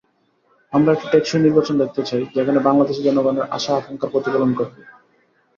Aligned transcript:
আমরা 0.73 0.91
একটি 0.93 1.07
টেকসই 1.11 1.41
নির্বাচন 1.41 1.75
দেখতে 1.77 2.01
চাই, 2.05 2.23
যেখানে 2.35 2.59
বাংলাদেশের 2.59 3.05
জনগণের 3.07 3.49
আশা-আকাঙ্ক্ষার 3.49 4.11
প্রতিফলন 4.13 4.49
ঘটবে। 4.53 4.81